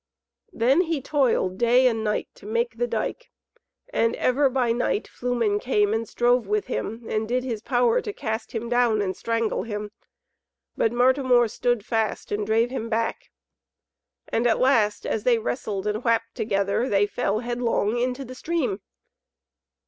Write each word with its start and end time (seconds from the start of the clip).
Then 0.51 0.81
he 0.81 0.99
toiled 0.99 1.59
day 1.59 1.85
and 1.85 2.03
night 2.03 2.27
to 2.33 2.47
make 2.47 2.79
the 2.79 2.87
dyke, 2.87 3.29
and 3.93 4.15
ever 4.15 4.49
by 4.49 4.71
night 4.71 5.07
Flumen 5.07 5.59
came 5.59 5.93
and 5.93 6.09
strove 6.09 6.47
with 6.47 6.65
him, 6.65 7.03
and 7.07 7.27
did 7.27 7.43
his 7.43 7.61
power 7.61 8.01
to 8.01 8.11
cast 8.11 8.51
him 8.51 8.67
down 8.67 8.99
and 8.99 9.15
strangle 9.15 9.61
him. 9.61 9.91
But 10.75 10.91
Martimor 10.91 11.47
stood 11.49 11.85
fast 11.85 12.31
and 12.31 12.47
drave 12.47 12.71
him 12.71 12.89
back. 12.89 13.29
And 14.27 14.47
at 14.47 14.57
last, 14.59 15.05
as 15.05 15.23
they 15.23 15.37
wrestled 15.37 15.85
and 15.85 16.03
whapped 16.03 16.33
together, 16.33 16.89
they 16.89 17.05
fell 17.05 17.41
headlong 17.41 17.95
in 17.99 18.13
the 18.13 18.33
stream. 18.33 18.81